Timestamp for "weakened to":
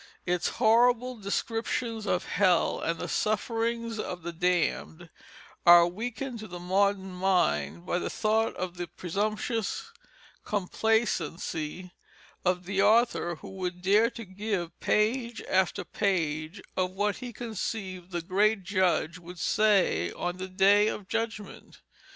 5.85-6.47